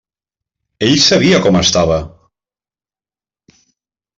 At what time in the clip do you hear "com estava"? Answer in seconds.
1.47-1.99